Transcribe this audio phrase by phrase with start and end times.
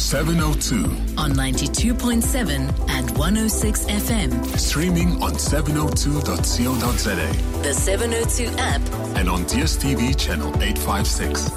[0.00, 0.84] 702.
[1.18, 4.58] on 92.7 and 106 FM.
[4.58, 8.80] Streaming on 702.co.za The 702 app.
[9.16, 11.50] and on DSTV channel 856.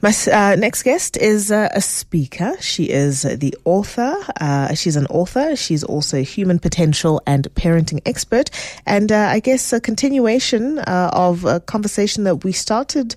[0.00, 2.52] My uh, next guest is uh, a speaker.
[2.60, 4.14] She is the author.
[4.40, 5.56] Uh, she's an author.
[5.56, 8.50] She's also a human potential and parenting expert.
[8.86, 13.16] And uh, I guess a continuation uh, of a conversation that we started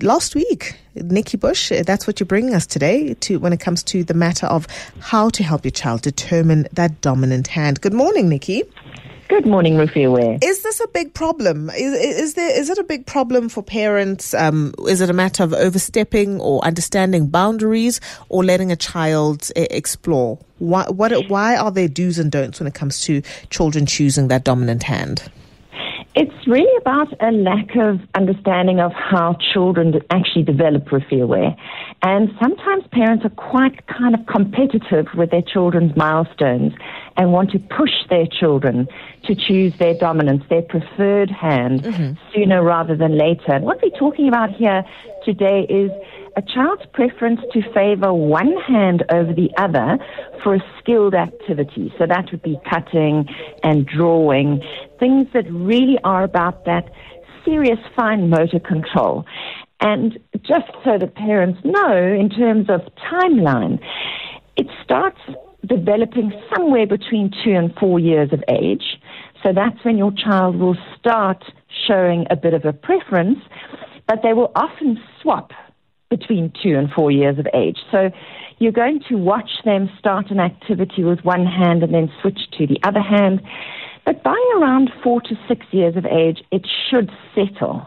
[0.00, 0.76] last week.
[0.94, 4.46] Nikki Bush, that's what you're bringing us today to when it comes to the matter
[4.46, 4.66] of
[5.00, 7.80] how to help your child determine that dominant hand.
[7.80, 8.64] Good morning, Nikki.
[9.28, 10.42] Good morning, Refilwe.
[10.42, 11.68] Is this a big problem?
[11.68, 14.32] Is, is there is it a big problem for parents?
[14.32, 19.66] Um, is it a matter of overstepping or understanding boundaries, or letting a child uh,
[19.70, 20.38] explore?
[20.60, 24.44] Why what why are there do's and don'ts when it comes to children choosing that
[24.44, 25.30] dominant hand?
[26.20, 31.56] It's really about a lack of understanding of how children actually develop Refilwe.
[32.02, 36.72] And sometimes parents are quite kind of competitive with their children's milestones
[37.16, 38.88] and want to push their children
[39.26, 42.14] to choose their dominance, their preferred hand, mm-hmm.
[42.34, 43.52] sooner rather than later.
[43.52, 44.82] And what we're talking about here
[45.24, 45.92] today is
[46.38, 49.98] a child's preference to favor one hand over the other
[50.44, 51.92] for a skilled activity.
[51.98, 53.26] So that would be cutting
[53.64, 54.62] and drawing,
[55.00, 56.88] things that really are about that
[57.44, 59.24] serious fine motor control.
[59.80, 63.80] And just so the parents know, in terms of timeline,
[64.56, 65.18] it starts
[65.66, 69.00] developing somewhere between two and four years of age.
[69.42, 71.42] So that's when your child will start
[71.88, 73.40] showing a bit of a preference,
[74.06, 75.50] but they will often swap
[76.10, 77.78] between two and four years of age.
[77.90, 78.10] So
[78.58, 82.66] you're going to watch them start an activity with one hand and then switch to
[82.66, 83.42] the other hand.
[84.04, 87.86] But by around four to six years of age, it should settle.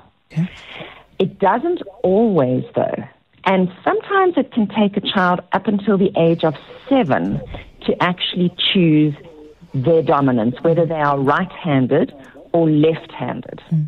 [1.20, 3.04] It doesn't always, though.
[3.44, 6.56] And sometimes it can take a child up until the age of
[6.88, 7.42] seven
[7.86, 9.16] to actually choose
[9.74, 12.14] their dominance, whether they are right handed
[12.54, 13.62] or left handed.
[13.70, 13.84] Hmm.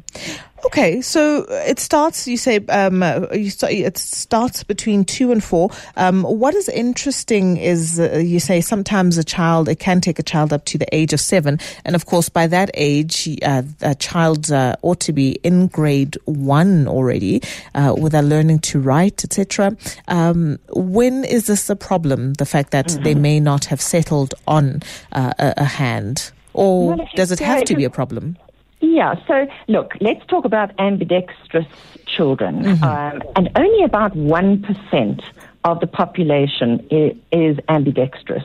[0.66, 2.25] Okay, so it starts.
[2.25, 5.69] You say um, uh, you start, it starts between two and four.
[5.97, 10.24] Um, what is interesting is uh, you say sometimes a child it can take a
[10.24, 13.94] child up to the age of seven, and of course by that age uh, a
[13.96, 17.41] child uh, ought to be in grade one already,
[17.75, 19.75] uh, with their learning to write, etc.
[20.07, 22.35] Um, when is this a problem?
[22.35, 24.81] The fact that they may not have settled on
[25.12, 28.38] uh, a, a hand, or Well, does it have to be a problem?
[28.84, 31.66] Yeah, so look, let's talk about ambidextrous
[32.06, 32.68] children.
[32.84, 35.24] Um, and only about 1%
[35.64, 38.44] of the population is, is ambidextrous.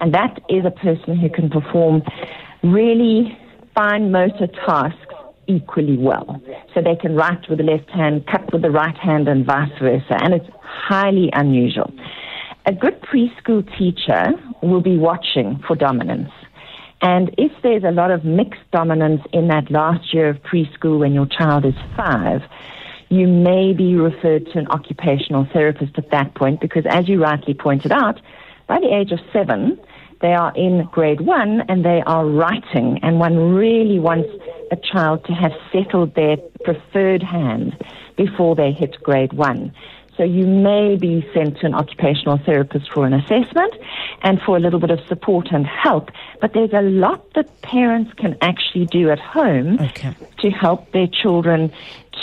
[0.00, 2.02] And that is a person who can perform
[2.62, 3.36] really
[3.74, 5.14] fine motor tasks
[5.48, 6.40] equally well.
[6.72, 9.76] So they can write with the left hand, cut with the right hand, and vice
[9.80, 10.16] versa.
[10.22, 11.92] And it's highly unusual.
[12.66, 14.30] A good preschool teacher
[14.62, 16.30] will be watching for dominance.
[17.02, 21.12] And if there's a lot of mixed dominance in that last year of preschool when
[21.12, 22.42] your child is five,
[23.08, 27.54] you may be referred to an occupational therapist at that point because, as you rightly
[27.54, 28.20] pointed out,
[28.68, 29.78] by the age of seven,
[30.22, 34.30] they are in grade one and they are writing, and one really wants
[34.70, 37.76] a child to have settled their preferred hand
[38.16, 39.74] before they hit grade one.
[40.16, 43.74] So you may be sent to an occupational therapist for an assessment
[44.22, 46.10] and for a little bit of support and help.
[46.40, 50.14] But there's a lot that parents can actually do at home Okay.
[50.40, 51.72] to help their children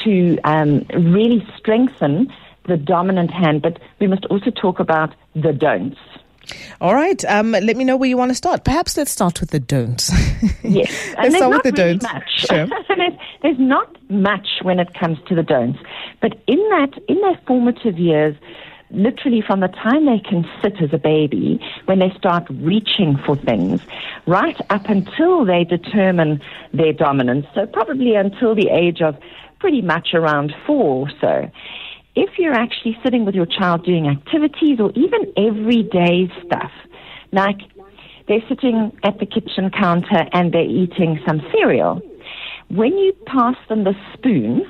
[0.03, 2.31] to um, really strengthen
[2.67, 3.63] the dominant hand.
[3.63, 5.97] But we must also talk about the don'ts.
[6.81, 7.23] All right.
[7.25, 8.63] Um, let me know where you want to start.
[8.63, 10.11] Perhaps let's start with the don'ts.
[10.63, 12.03] Yes, let's start with the really don'ts.
[12.03, 12.29] Much.
[12.29, 12.67] Sure.
[12.87, 15.79] there's, there's not much when it comes to the don'ts,
[16.21, 18.35] but in that in their formative years,
[18.91, 23.35] literally from the time they can sit as a baby, when they start reaching for
[23.35, 23.81] things,
[24.25, 26.41] right up until they determine
[26.73, 27.45] their dominance.
[27.53, 29.17] So probably until the age of
[29.59, 31.51] pretty much around four or so.
[32.21, 36.69] If you're actually sitting with your child doing activities or even everyday stuff,
[37.31, 37.59] like
[38.27, 42.01] they're sitting at the kitchen counter and they're eating some cereal.
[42.67, 44.65] When you pass them the spoon,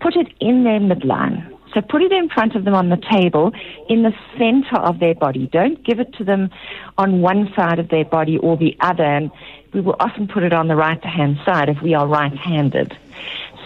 [0.00, 1.50] put it in their midline.
[1.74, 3.50] So put it in front of them on the table
[3.88, 5.48] in the center of their body.
[5.48, 6.48] Don't give it to them
[6.96, 9.02] on one side of their body or the other.
[9.02, 9.32] And
[9.72, 12.96] we will often put it on the right hand side if we are right handed.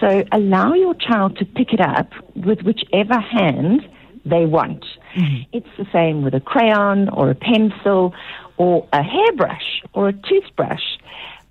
[0.00, 3.88] So allow your child to pick it up with whichever hand
[4.24, 4.84] they want.
[5.16, 5.42] Mm-hmm.
[5.52, 8.14] It's the same with a crayon or a pencil
[8.56, 10.82] or a hairbrush or a toothbrush.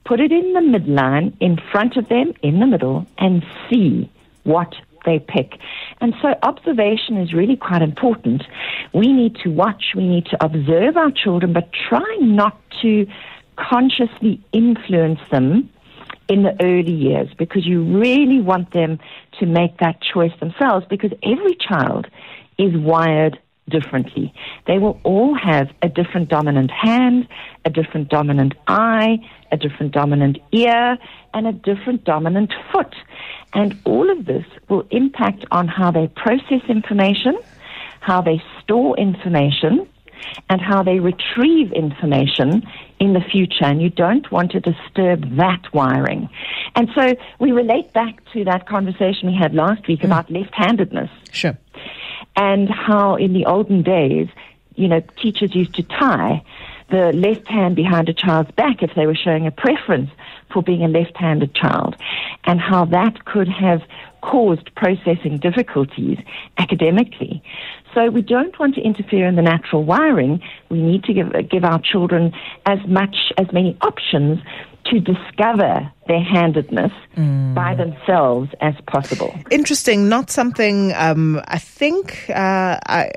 [0.05, 4.09] Put it in the midline in front of them in the middle and see
[4.44, 4.73] what
[5.05, 5.59] they pick.
[6.00, 8.43] And so observation is really quite important.
[8.93, 13.07] We need to watch, we need to observe our children, but try not to
[13.57, 15.69] consciously influence them
[16.29, 19.00] in the early years because you really want them
[19.39, 22.07] to make that choice themselves because every child
[22.57, 23.39] is wired
[23.69, 24.33] differently.
[24.65, 27.27] They will all have a different dominant hand,
[27.65, 29.19] a different dominant eye,
[29.51, 30.97] a different dominant ear,
[31.33, 32.95] and a different dominant foot.
[33.53, 37.38] And all of this will impact on how they process information,
[38.00, 39.88] how they store information,
[40.49, 42.63] and how they retrieve information
[42.99, 43.65] in the future.
[43.65, 46.29] And you don't want to disturb that wiring.
[46.75, 50.05] And so we relate back to that conversation we had last week mm.
[50.05, 51.57] about left handedness Sure.
[52.35, 54.27] and how in the olden days,
[54.75, 56.43] you know, teachers used to tie
[56.89, 60.09] the left hand behind a child's back if they were showing a preference
[60.51, 61.95] for being a left-handed child,
[62.45, 63.81] and how that could have
[64.21, 66.17] caused processing difficulties
[66.57, 67.43] academically.
[67.97, 70.39] So we don't want to interfere in the natural wiring.
[70.69, 72.31] We need to give, give our children
[72.67, 74.38] as much, as many options
[74.85, 76.91] to discover their handedness
[77.55, 79.35] by themselves as possible.
[79.49, 80.07] Interesting.
[80.09, 83.09] Not something um, I think uh, I.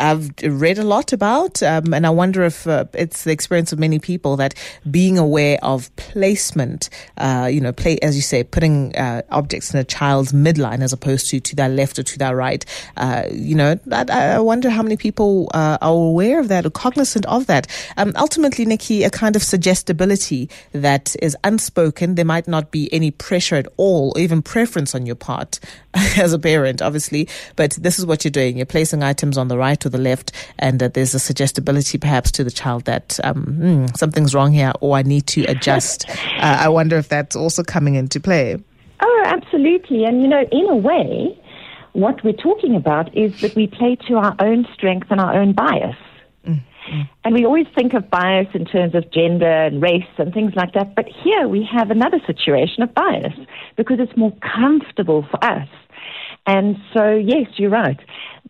[0.00, 3.78] I've read a lot about, um, and I wonder if uh, it's the experience of
[3.78, 4.54] many people that
[4.90, 9.80] being aware of placement, uh, you know, play as you say, putting uh, objects in
[9.80, 12.64] a child's midline as opposed to to their left or to their right.
[12.96, 16.70] Uh, you know, that, I wonder how many people uh, are aware of that or
[16.70, 17.66] cognizant of that.
[17.96, 22.14] Um, ultimately, Nikki, a kind of suggestibility that is unspoken.
[22.14, 25.58] There might not be any pressure at all, or even preference on your part
[25.94, 28.56] as a parent, obviously, but this is what you're doing.
[28.56, 32.44] You're placing items on the right the left, and uh, there's a suggestibility perhaps to
[32.44, 36.08] the child that um, hmm, something's wrong here or I need to adjust.
[36.10, 38.56] uh, I wonder if that's also coming into play.
[39.00, 40.04] Oh, absolutely.
[40.04, 41.38] And, you know, in a way,
[41.92, 45.52] what we're talking about is that we play to our own strength and our own
[45.52, 45.96] bias.
[47.24, 50.72] And we always think of bias in terms of gender and race and things like
[50.74, 50.94] that.
[50.94, 53.34] But here we have another situation of bias
[53.76, 55.68] because it's more comfortable for us.
[56.46, 57.98] And so, yes, you're right.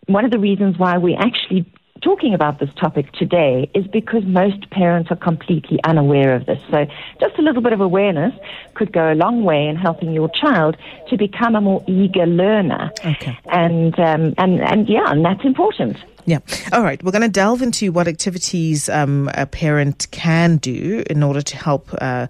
[0.08, 1.66] One of the reasons why we're actually
[2.00, 6.58] talking about this topic today is because most parents are completely unaware of this.
[6.70, 6.86] So
[7.20, 8.32] just a little bit of awareness
[8.72, 10.78] could go a long way in helping your child
[11.10, 12.90] to become a more eager learner.
[13.04, 13.38] Okay.
[13.50, 15.98] And, um, and, and yeah, and that's important.
[16.28, 16.40] Yeah.
[16.72, 17.02] All right.
[17.02, 21.56] We're going to delve into what activities um, a parent can do in order to
[21.56, 22.26] help uh,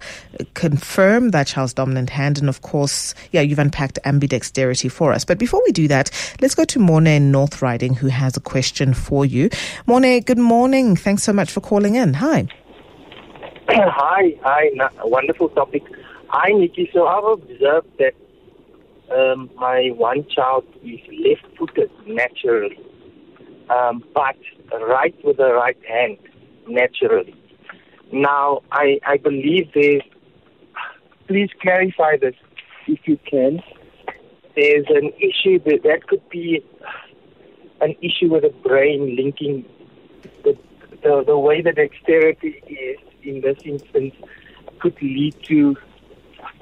[0.53, 2.37] confirm that child's dominant hand.
[2.39, 5.25] And of course, yeah, you've unpacked ambidexterity for us.
[5.25, 8.39] But before we do that, let's go to Morne in North Riding, who has a
[8.39, 9.49] question for you.
[9.85, 10.95] Morne, good morning.
[10.95, 12.13] Thanks so much for calling in.
[12.13, 12.47] Hi.
[13.67, 14.69] Hi, hi,
[15.03, 15.83] wonderful topic.
[16.29, 16.89] Hi, Nikki.
[16.93, 18.15] So I've observed that
[19.11, 22.79] um, my one child is left-footed naturally,
[23.69, 24.35] um, but
[24.87, 26.17] right with the right hand
[26.67, 27.35] naturally.
[28.11, 30.01] Now, I, I believe there's,
[31.27, 32.35] please clarify this
[32.87, 33.61] if you can.
[34.55, 36.63] There's an issue that that could be
[37.81, 39.65] an issue with the brain linking
[40.43, 40.57] the,
[41.03, 44.15] the, the way the dexterity is in this instance
[44.79, 45.75] could lead to,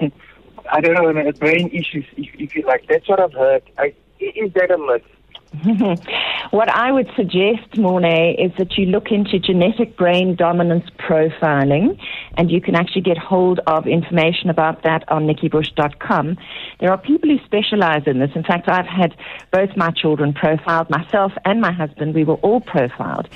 [0.70, 2.86] I don't know, brain issues, if, if you like.
[2.88, 3.62] That's what I've heard.
[3.78, 5.98] I, is that a myth?
[6.50, 11.98] What I would suggest, Mornay, is that you look into genetic brain dominance profiling,
[12.38, 16.38] and you can actually get hold of information about that on nikkibush.com.
[16.80, 18.30] There are people who specialize in this.
[18.34, 19.14] In fact, I've had
[19.52, 23.28] both my children profiled, myself and my husband, we were all profiled.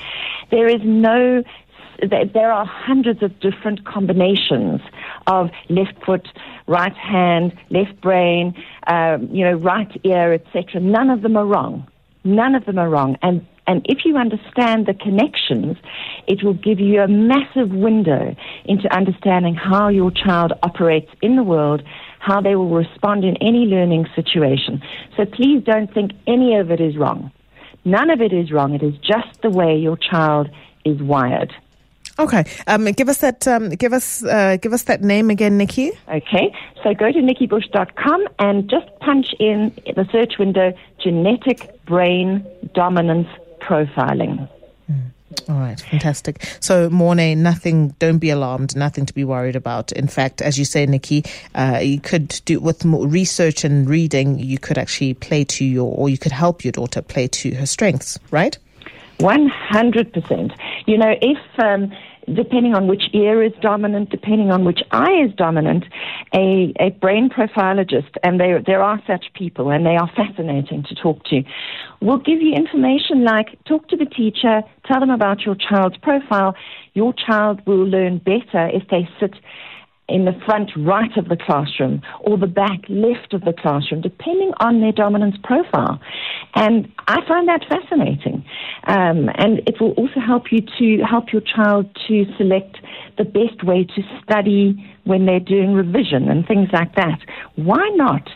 [0.51, 1.43] There is no
[2.11, 4.81] there there are hundreds of different combinations
[5.27, 6.27] of left foot,
[6.67, 8.55] right hand, left brain,
[8.87, 10.81] um, you know, right ear, etc.
[10.81, 11.87] None of them are wrong.
[12.25, 13.17] None of them are wrong.
[13.23, 15.77] And and if you understand the connections,
[16.27, 21.45] it will give you a massive window into understanding how your child operates in the
[21.45, 21.83] world,
[22.19, 24.83] how they will respond in any learning situation.
[25.17, 27.31] So please don't think any of it is wrong.
[27.85, 28.75] None of it is wrong.
[28.75, 30.49] It is just the way your child
[30.85, 31.53] is wired.
[32.19, 32.45] Okay.
[32.67, 33.47] Um, give us that.
[33.49, 34.25] Um, give us.
[34.25, 35.93] Uh, give us that name again, Nikki.
[36.09, 43.29] Okay, so go to nikkibush.com and just punch in the search window genetic brain dominance
[43.61, 44.49] profiling.
[45.49, 46.45] All right, fantastic.
[46.61, 49.93] So, Mornay, nothing, don't be alarmed, nothing to be worried about.
[49.93, 54.39] In fact, as you say, Nikki, uh, you could do with more research and reading,
[54.39, 57.67] you could actually play to your, or you could help your daughter play to her
[57.67, 58.59] strengths, right?
[59.23, 60.59] 100%.
[60.87, 61.93] You know, if um,
[62.35, 65.85] depending on which ear is dominant, depending on which eye is dominant,
[66.35, 70.95] a, a brain profilogist, and there, there are such people, and they are fascinating to
[70.95, 71.43] talk to,
[72.01, 76.55] will give you information like talk to the teacher, tell them about your child's profile.
[76.95, 79.35] Your child will learn better if they sit
[80.09, 84.53] in the front right of the classroom or the back left of the classroom, depending
[84.61, 86.01] on their dominance profile.
[86.55, 88.42] And I find that fascinating.
[88.85, 92.79] Um, and it will also help you to help your child to select
[93.17, 97.21] the best way to study when they're doing revision and things like that.
[97.57, 98.29] Why not?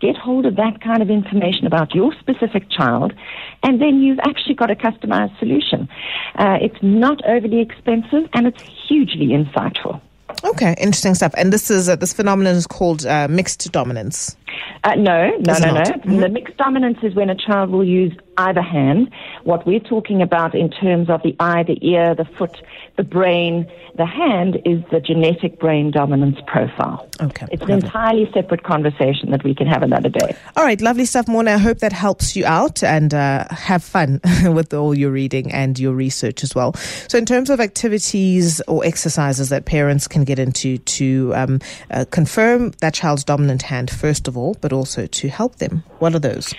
[0.00, 3.14] Get hold of that kind of information about your specific child,
[3.62, 5.88] and then you've actually got a customized solution.
[6.34, 10.00] Uh, it's not overly expensive and it's hugely insightful.
[10.42, 11.32] Okay, interesting stuff.
[11.36, 14.36] And this is uh, this phenomenon is called uh, mixed dominance.
[14.82, 15.82] Uh, no, no, no, no.
[15.82, 16.20] Mm-hmm.
[16.20, 19.10] The mixed dominance is when a child will use either hand.
[19.44, 22.60] What we're talking about in terms of the eye, the ear, the foot,
[22.96, 27.08] the brain, the hand is the genetic brain dominance profile.
[27.20, 30.36] Okay, It's an entirely separate conversation that we can have another day.
[30.56, 31.52] All right, lovely stuff, Mona.
[31.52, 35.78] I hope that helps you out and uh, have fun with all your reading and
[35.78, 36.74] your research as well.
[37.08, 41.60] So, in terms of activities or exercises that parents can get into to um,
[41.90, 46.14] uh, confirm that child's dominant hand, first of all, but also to help them, what
[46.14, 46.54] are those?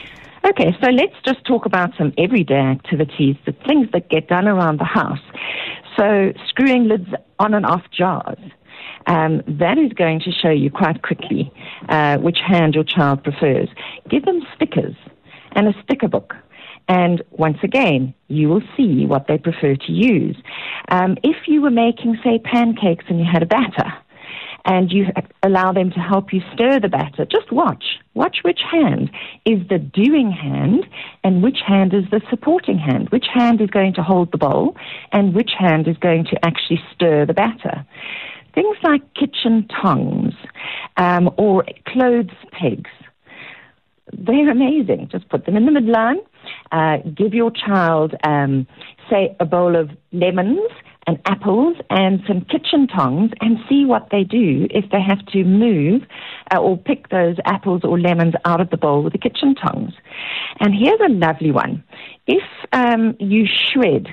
[0.48, 4.80] Okay, so let's just talk about some everyday activities, the things that get done around
[4.80, 5.20] the house.
[5.98, 7.08] So, screwing lids
[7.40, 8.38] on and off jars.
[9.08, 11.52] Um, that is going to show you quite quickly
[11.90, 13.70] uh, which hand your child prefers.
[14.10, 14.96] Give them stickers
[15.54, 16.36] and a sticker book.
[16.88, 20.38] And once again, you will see what they prefer to use.
[20.90, 23.94] Um, if you were making, say, pancakes and you had a batter,
[24.66, 25.06] and you
[25.44, 27.26] allow them to help you stir the batter.
[27.26, 27.84] Just watch.
[28.16, 29.12] Watch which hand
[29.46, 30.86] is the doing hand
[31.24, 33.10] and which hand is the supporting hand.
[33.10, 34.76] Which hand is going to hold the bowl
[35.12, 37.86] and which hand is going to actually stir the batter.
[38.54, 40.34] Things like kitchen tongs
[40.98, 42.90] um, or clothes pegs
[44.14, 45.10] they're amazing.
[45.12, 46.18] Just put them in the midline.
[46.72, 48.68] Uh, give your child, um,
[49.10, 50.70] say, a bowl of lemons
[51.08, 55.44] and apples and some kitchen tongs and see what they do if they have to
[55.44, 56.02] move
[56.54, 59.94] uh, or pick those apples or lemons out of the bowl with the kitchen tongs.
[60.60, 61.84] And here's a lovely one.
[62.28, 62.44] If
[62.74, 64.08] um, you shred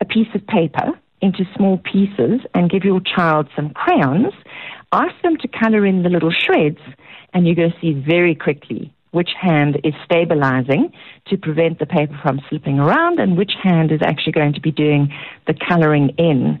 [0.00, 4.32] a piece of paper into small pieces and give your child some crayons,
[4.92, 6.80] ask them to color in the little shreds,
[7.34, 10.92] and you're going to see very quickly which hand is stabilizing
[11.26, 14.70] to prevent the paper from slipping around and which hand is actually going to be
[14.70, 15.12] doing
[15.46, 16.60] the coloring in.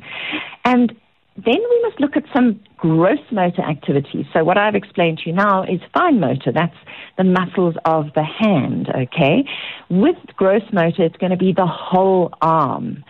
[0.64, 0.92] And
[1.36, 4.26] then we must look at some gross motor activities.
[4.32, 6.52] So what I've explained to you now is fine motor.
[6.52, 6.76] That's
[7.16, 9.44] the muscles of the hand, okay?
[9.88, 13.04] With gross motor, it's going to be the whole arm.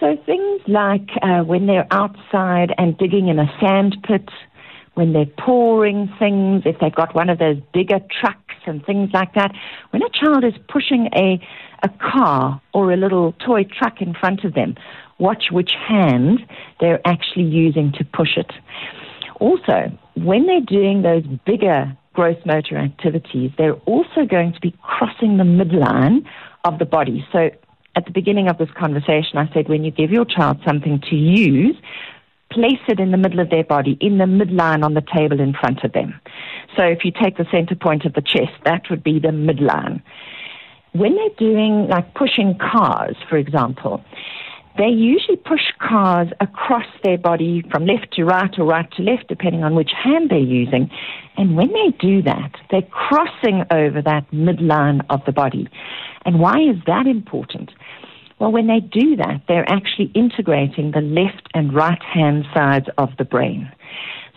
[0.00, 4.28] So things like uh, when they're outside and digging in a sand pit,
[4.94, 9.34] when they're pouring things, if they've got one of those bigger trucks and things like
[9.34, 9.52] that.
[9.90, 11.40] When a child is pushing a,
[11.82, 14.76] a car or a little toy truck in front of them,
[15.18, 16.40] watch which hand
[16.80, 18.52] they're actually using to push it.
[19.40, 25.38] Also, when they're doing those bigger gross motor activities, they're also going to be crossing
[25.38, 26.24] the midline
[26.64, 27.26] of the body.
[27.32, 27.50] So
[27.96, 31.16] at the beginning of this conversation, I said when you give your child something to
[31.16, 31.76] use,
[32.52, 35.54] place it in the middle of their body, in the midline on the table in
[35.54, 36.20] front of them.
[36.76, 40.02] So if you take the center point of the chest, that would be the midline.
[40.92, 44.04] When they're doing, like pushing cars, for example,
[44.78, 49.28] they usually push cars across their body from left to right or right to left,
[49.28, 50.90] depending on which hand they're using.
[51.36, 55.68] And when they do that, they're crossing over that midline of the body.
[56.24, 57.70] And why is that important?
[58.42, 63.10] Well, when they do that, they're actually integrating the left and right hand sides of
[63.16, 63.70] the brain.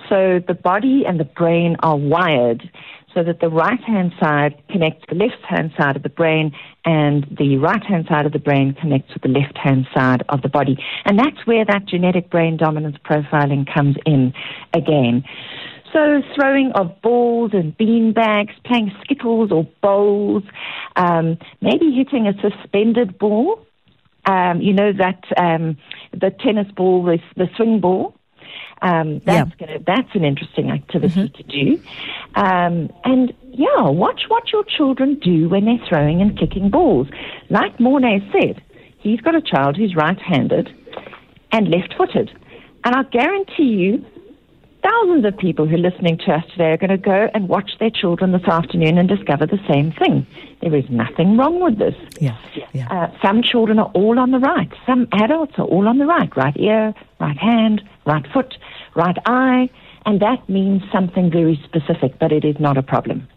[0.08, 2.70] So the body and the brain are wired
[3.16, 6.52] so that the right hand side connects the left hand side of the brain
[6.86, 10.44] and the right hand side of the brain connects with the left hand side of
[10.44, 10.78] the body.
[11.06, 14.36] And that's where that genetic brain dominance profiling comes in
[14.76, 15.24] again.
[15.92, 20.44] So throwing of balls and bean bags, playing skittles or bowls,
[20.96, 23.65] um, maybe hitting a suspended ball.
[24.26, 25.78] Um, you know that um,
[26.12, 28.16] the tennis ball, the, the swing ball.
[28.82, 31.82] Um, that's gonna, that's an interesting activity to do.
[32.36, 37.08] Um, and yeah, watch what your children do when they're throwing and kicking balls.
[37.50, 38.62] Like Mornay said,
[39.00, 40.70] he's got a child who's right-handed
[41.52, 42.32] and left-footed,
[42.84, 44.06] and I guarantee you
[44.86, 47.72] thousands of people who are listening to us today are going to go and watch
[47.80, 50.26] their children this afternoon and discover the same thing.
[50.62, 51.96] There is nothing wrong with this.
[52.20, 52.38] Yeah.
[52.74, 52.88] Yeah.
[52.92, 54.72] Uh, some children are all on the right.
[54.86, 56.36] Some adults are all on the right.
[56.36, 58.58] Right ear, right hand, right foot,
[58.96, 59.70] right eye.
[60.06, 63.28] And that means something very specific, but it is not a problem.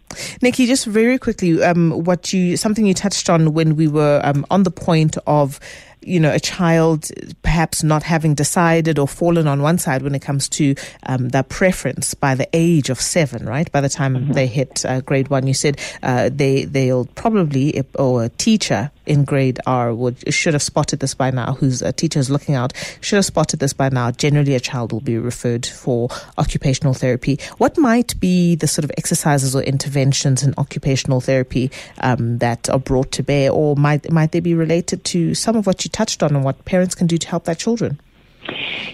[0.43, 4.45] Nikki, just very quickly, um, what you something you touched on when we were um,
[4.51, 5.61] on the point of
[6.03, 7.11] you know, a child
[7.43, 10.75] perhaps not having decided or fallen on one side when it comes to
[11.07, 13.71] um, their preference by the age of seven, right?
[13.71, 14.33] By the time mm-hmm.
[14.33, 19.25] they hit uh, grade one, you said uh, they they'll probably or a teacher in
[19.25, 21.55] grade R would should have spotted this by now.
[21.55, 24.11] Whose a teacher is looking out should have spotted this by now.
[24.11, 27.39] Generally, a child will be referred for occupational therapy.
[27.59, 32.79] What might be the sort of exercises or interventions in occupational therapy um, that are
[32.79, 36.23] brought to bear, or might might they be related to some of what you touched
[36.23, 38.01] on and what parents can do to help their children?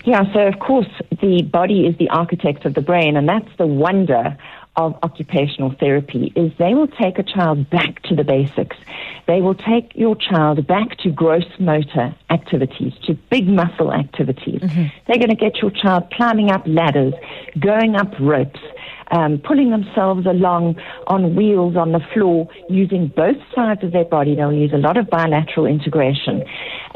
[0.05, 0.89] Yeah, so of course,
[1.21, 4.37] the body is the architect of the brain, and that's the wonder
[4.77, 8.77] of occupational therapy is they will take a child back to the basics.
[9.27, 14.61] They will take your child back to gross motor activities, to big muscle activities.
[14.61, 14.87] Mm-hmm.
[15.07, 17.15] They're going to get your child climbing up ladders,
[17.59, 18.61] going up ropes,
[19.11, 24.35] um, pulling themselves along on wheels on the floor using both sides of their body.
[24.35, 26.45] They'll use a lot of bilateral integration.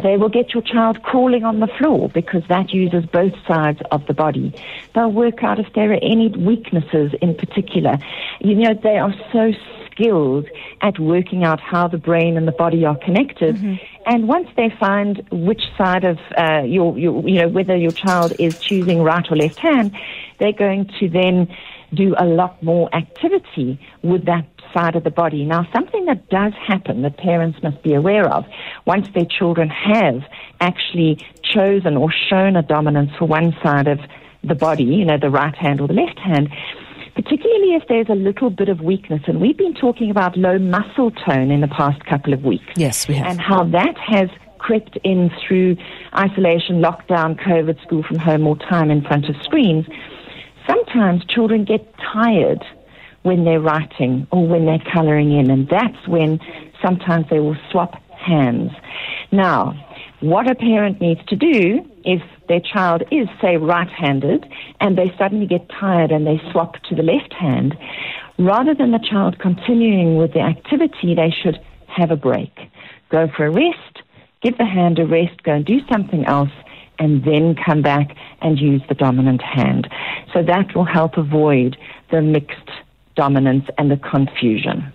[0.02, 4.06] They will get your child crawling on the floor because that uses both sides of
[4.06, 4.54] the body.
[4.94, 7.98] They'll work out if there are any weaknesses in particular.
[8.40, 9.52] You know, they are so
[9.90, 10.46] skilled
[10.80, 13.56] at working out how the brain and the body are connected.
[13.56, 13.74] Mm-hmm.
[14.06, 18.32] And once they find which side of uh, your, your, you know, whether your child
[18.38, 19.96] is choosing right or left hand,
[20.38, 21.48] they're going to then
[21.94, 25.44] do a lot more activity with that side of the body.
[25.44, 28.44] Now, something that does happen that parents must be aware of
[28.86, 30.22] once their children have
[30.60, 33.98] actually chosen or shown a dominance for one side of
[34.44, 36.48] the body, you know, the right hand or the left hand,
[37.14, 39.22] particularly if there's a little bit of weakness.
[39.26, 42.66] And we've been talking about low muscle tone in the past couple of weeks.
[42.76, 43.26] Yes, we have.
[43.26, 44.28] And how that has
[44.58, 45.76] crept in through
[46.14, 49.86] isolation, lockdown, COVID, school from home, more time in front of screens
[50.68, 52.64] sometimes children get tired
[53.22, 56.40] when they're writing or when they're coloring in, and that's when
[56.82, 58.72] sometimes they will swap hands.
[59.32, 59.74] Now,
[60.20, 64.46] what a parent needs to do if their child is, say, right handed
[64.80, 67.76] and they suddenly get tired and they swap to the left hand,
[68.38, 72.52] rather than the child continuing with the activity, they should have a break.
[73.10, 74.02] Go for a rest,
[74.42, 76.50] give the hand a rest, go and do something else,
[76.98, 79.88] and then come back and use the dominant hand.
[80.32, 81.76] So that will help avoid
[82.10, 82.70] the mixed
[83.14, 84.92] dominance and the confusion.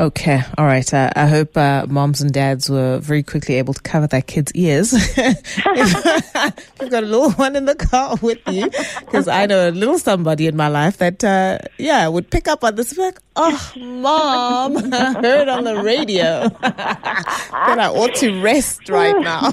[0.00, 0.94] Okay, all right.
[0.94, 4.50] Uh, I hope uh, moms and dads were very quickly able to cover their kids'
[4.54, 4.94] ears.
[5.18, 9.98] You've got a little one in the car with you, because I know a little
[9.98, 14.76] somebody in my life that, uh, yeah, would pick up on this like, oh, mom,
[14.94, 19.50] I heard on the radio that I ought to rest right now.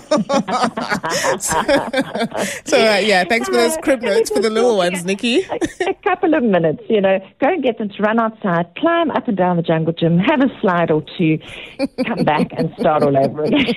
[1.39, 1.61] so,
[2.65, 5.41] so uh, yeah, thanks for those crib notes for the little ones, Nikki.
[5.41, 9.27] a couple of minutes, you know, go and get them to run outside, climb up
[9.27, 11.39] and down the jungle gym, have a slide or two,
[12.05, 13.73] come back and start all over again.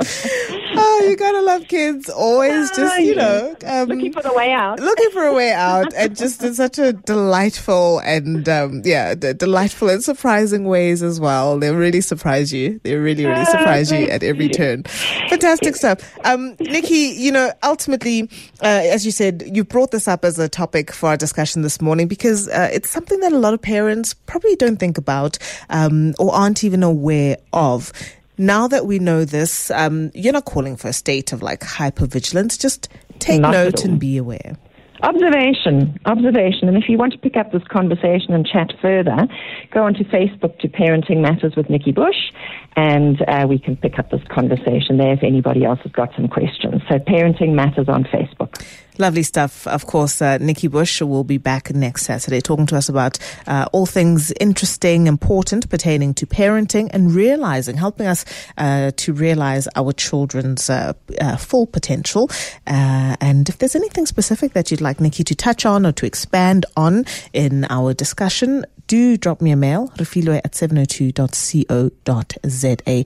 [0.02, 2.08] oh, you gotta love kids.
[2.08, 4.80] Always just, you know, um, looking for the way out.
[4.80, 9.34] Looking for a way out, and just in such a delightful and um, yeah, d-
[9.34, 11.58] delightful and surprising ways as well.
[11.58, 12.80] They really surprise you.
[12.82, 14.84] They really, really ah, surprise you at every turn.
[14.84, 16.18] Fantastic stuff.
[16.24, 18.30] Um, Nikki, you know, ultimately,
[18.62, 21.80] uh, as you said, you brought this up as a topic for our discussion this
[21.80, 26.14] morning because uh, it's something that a lot of parents probably don't think about um,
[26.18, 27.92] or aren't even aware of.
[28.38, 32.58] Now that we know this, um, you're not calling for a state of like hypervigilance.
[32.58, 34.56] Just take not note and be aware.
[35.02, 36.68] Observation, observation.
[36.68, 39.28] And if you want to pick up this conversation and chat further,
[39.72, 42.32] go onto Facebook to Parenting Matters with Nikki Bush,
[42.76, 46.28] and uh, we can pick up this conversation there if anybody else has got some
[46.28, 46.82] questions.
[46.90, 48.62] So, Parenting Matters on Facebook.
[49.00, 49.66] Lovely stuff.
[49.66, 53.64] Of course, uh, Nikki Bush will be back next Saturday talking to us about uh,
[53.72, 58.26] all things interesting, important pertaining to parenting and realizing, helping us
[58.58, 62.28] uh, to realize our children's uh, uh, full potential.
[62.66, 66.04] Uh, and if there's anything specific that you'd like Nikki to touch on or to
[66.04, 73.04] expand on in our discussion, do drop me a mail, refilwe at 702.co.za.